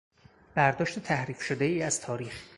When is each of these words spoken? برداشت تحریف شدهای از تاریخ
برداشت 0.55 0.99
تحریف 0.99 1.41
شدهای 1.41 1.81
از 1.83 2.01
تاریخ 2.01 2.43